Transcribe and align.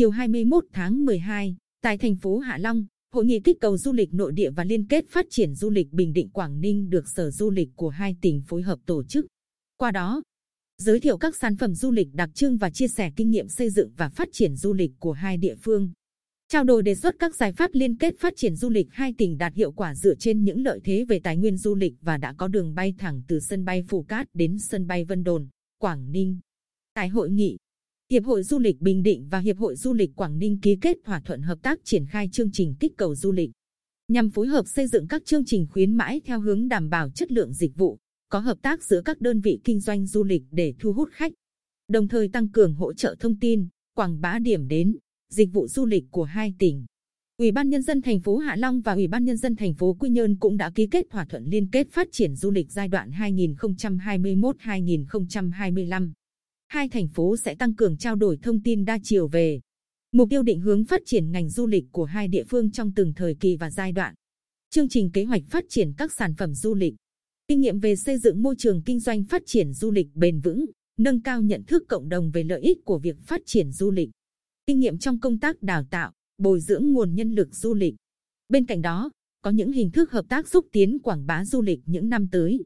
chiều 0.00 0.10
21 0.10 0.64
tháng 0.72 1.04
12, 1.04 1.56
tại 1.80 1.98
thành 1.98 2.16
phố 2.16 2.38
Hạ 2.38 2.58
Long, 2.58 2.86
Hội 3.12 3.24
nghị 3.26 3.40
kích 3.40 3.60
cầu 3.60 3.78
du 3.78 3.92
lịch 3.92 4.14
nội 4.14 4.32
địa 4.32 4.50
và 4.50 4.64
liên 4.64 4.86
kết 4.88 5.04
phát 5.10 5.26
triển 5.30 5.54
du 5.54 5.70
lịch 5.70 5.92
Bình 5.92 6.12
Định 6.12 6.28
Quảng 6.28 6.60
Ninh 6.60 6.90
được 6.90 7.08
Sở 7.08 7.30
Du 7.30 7.50
lịch 7.50 7.70
của 7.76 7.88
hai 7.88 8.16
tỉnh 8.20 8.42
phối 8.48 8.62
hợp 8.62 8.78
tổ 8.86 9.04
chức. 9.04 9.26
Qua 9.76 9.90
đó, 9.90 10.22
giới 10.78 11.00
thiệu 11.00 11.18
các 11.18 11.36
sản 11.36 11.56
phẩm 11.56 11.74
du 11.74 11.90
lịch 11.90 12.08
đặc 12.12 12.30
trưng 12.34 12.56
và 12.56 12.70
chia 12.70 12.88
sẻ 12.88 13.12
kinh 13.16 13.30
nghiệm 13.30 13.48
xây 13.48 13.70
dựng 13.70 13.90
và 13.96 14.08
phát 14.08 14.28
triển 14.32 14.56
du 14.56 14.72
lịch 14.72 14.92
của 14.98 15.12
hai 15.12 15.36
địa 15.36 15.54
phương. 15.62 15.92
Trao 16.48 16.64
đổi 16.64 16.82
đề 16.82 16.94
xuất 16.94 17.16
các 17.18 17.34
giải 17.36 17.52
pháp 17.52 17.70
liên 17.74 17.98
kết 17.98 18.14
phát 18.18 18.32
triển 18.36 18.56
du 18.56 18.70
lịch 18.70 18.86
hai 18.90 19.14
tỉnh 19.18 19.38
đạt 19.38 19.54
hiệu 19.54 19.72
quả 19.72 19.94
dựa 19.94 20.14
trên 20.14 20.44
những 20.44 20.62
lợi 20.62 20.80
thế 20.84 21.04
về 21.08 21.20
tài 21.22 21.36
nguyên 21.36 21.56
du 21.56 21.74
lịch 21.74 21.94
và 22.02 22.16
đã 22.16 22.34
có 22.38 22.48
đường 22.48 22.74
bay 22.74 22.94
thẳng 22.98 23.22
từ 23.28 23.40
sân 23.40 23.64
bay 23.64 23.84
Phù 23.88 24.02
Cát 24.02 24.26
đến 24.34 24.58
sân 24.58 24.86
bay 24.86 25.04
Vân 25.04 25.24
Đồn, 25.24 25.48
Quảng 25.78 26.12
Ninh. 26.12 26.38
Tại 26.94 27.08
hội 27.08 27.30
nghị 27.30 27.56
Hiệp 28.12 28.24
hội 28.24 28.42
Du 28.42 28.58
lịch 28.58 28.80
Bình 28.80 29.02
Định 29.02 29.26
và 29.30 29.38
Hiệp 29.38 29.56
hội 29.58 29.76
Du 29.76 29.92
lịch 29.94 30.10
Quảng 30.16 30.38
Ninh 30.38 30.58
ký 30.62 30.78
kết 30.80 30.96
thỏa 31.04 31.20
thuận 31.20 31.42
hợp 31.42 31.58
tác 31.62 31.80
triển 31.84 32.06
khai 32.06 32.28
chương 32.32 32.52
trình 32.52 32.74
kích 32.80 32.92
cầu 32.96 33.14
du 33.14 33.32
lịch, 33.32 33.50
nhằm 34.08 34.30
phối 34.30 34.46
hợp 34.46 34.66
xây 34.68 34.86
dựng 34.86 35.08
các 35.08 35.24
chương 35.24 35.44
trình 35.44 35.66
khuyến 35.72 35.92
mãi 35.92 36.20
theo 36.24 36.40
hướng 36.40 36.68
đảm 36.68 36.90
bảo 36.90 37.10
chất 37.10 37.32
lượng 37.32 37.52
dịch 37.54 37.76
vụ, 37.76 37.98
có 38.28 38.38
hợp 38.38 38.58
tác 38.62 38.84
giữa 38.84 39.02
các 39.04 39.20
đơn 39.20 39.40
vị 39.40 39.60
kinh 39.64 39.80
doanh 39.80 40.06
du 40.06 40.24
lịch 40.24 40.42
để 40.50 40.74
thu 40.78 40.92
hút 40.92 41.08
khách, 41.12 41.32
đồng 41.88 42.08
thời 42.08 42.28
tăng 42.28 42.48
cường 42.52 42.74
hỗ 42.74 42.94
trợ 42.94 43.16
thông 43.20 43.38
tin, 43.40 43.68
quảng 43.94 44.20
bá 44.20 44.38
điểm 44.38 44.68
đến, 44.68 44.96
dịch 45.32 45.52
vụ 45.52 45.68
du 45.68 45.86
lịch 45.86 46.04
của 46.10 46.24
hai 46.24 46.54
tỉnh. 46.58 46.86
Ủy 47.38 47.52
ban 47.52 47.68
nhân 47.70 47.82
dân 47.82 48.02
thành 48.02 48.20
phố 48.20 48.36
Hạ 48.36 48.56
Long 48.56 48.80
và 48.80 48.94
Ủy 48.94 49.06
ban 49.08 49.24
nhân 49.24 49.36
dân 49.36 49.56
thành 49.56 49.74
phố 49.74 49.96
Quy 50.00 50.08
Nhơn 50.10 50.36
cũng 50.38 50.56
đã 50.56 50.70
ký 50.74 50.86
kết 50.90 51.06
thỏa 51.10 51.24
thuận 51.24 51.44
liên 51.44 51.68
kết 51.72 51.86
phát 51.92 52.08
triển 52.12 52.36
du 52.36 52.50
lịch 52.50 52.66
giai 52.72 52.88
đoạn 52.88 53.10
2021-2025 53.10 56.10
hai 56.70 56.88
thành 56.88 57.08
phố 57.08 57.36
sẽ 57.36 57.54
tăng 57.54 57.74
cường 57.76 57.96
trao 57.96 58.16
đổi 58.16 58.38
thông 58.42 58.62
tin 58.62 58.84
đa 58.84 58.98
chiều 59.02 59.28
về 59.28 59.60
mục 60.12 60.30
tiêu 60.30 60.42
định 60.42 60.60
hướng 60.60 60.84
phát 60.84 61.02
triển 61.06 61.32
ngành 61.32 61.48
du 61.50 61.66
lịch 61.66 61.84
của 61.92 62.04
hai 62.04 62.28
địa 62.28 62.44
phương 62.48 62.70
trong 62.72 62.92
từng 62.96 63.14
thời 63.14 63.36
kỳ 63.40 63.56
và 63.56 63.70
giai 63.70 63.92
đoạn, 63.92 64.14
chương 64.70 64.88
trình 64.88 65.10
kế 65.12 65.24
hoạch 65.24 65.42
phát 65.50 65.64
triển 65.68 65.92
các 65.98 66.12
sản 66.12 66.34
phẩm 66.38 66.54
du 66.54 66.74
lịch, 66.74 66.94
kinh 67.48 67.60
nghiệm 67.60 67.80
về 67.80 67.96
xây 67.96 68.18
dựng 68.18 68.42
môi 68.42 68.54
trường 68.58 68.82
kinh 68.86 69.00
doanh 69.00 69.24
phát 69.24 69.42
triển 69.46 69.72
du 69.72 69.90
lịch 69.90 70.08
bền 70.14 70.40
vững, 70.40 70.64
nâng 70.98 71.22
cao 71.22 71.42
nhận 71.42 71.64
thức 71.66 71.84
cộng 71.88 72.08
đồng 72.08 72.30
về 72.30 72.42
lợi 72.44 72.60
ích 72.60 72.84
của 72.84 72.98
việc 72.98 73.16
phát 73.26 73.40
triển 73.46 73.72
du 73.72 73.90
lịch, 73.90 74.10
kinh 74.66 74.80
nghiệm 74.80 74.98
trong 74.98 75.20
công 75.20 75.40
tác 75.40 75.62
đào 75.62 75.84
tạo, 75.90 76.12
bồi 76.38 76.60
dưỡng 76.60 76.92
nguồn 76.92 77.14
nhân 77.14 77.30
lực 77.32 77.54
du 77.56 77.74
lịch. 77.74 77.94
Bên 78.48 78.66
cạnh 78.66 78.82
đó, 78.82 79.10
có 79.42 79.50
những 79.50 79.72
hình 79.72 79.90
thức 79.90 80.10
hợp 80.10 80.24
tác 80.28 80.48
xúc 80.48 80.66
tiến 80.72 80.98
quảng 80.98 81.26
bá 81.26 81.44
du 81.44 81.62
lịch 81.62 81.80
những 81.86 82.08
năm 82.08 82.28
tới. 82.32 82.60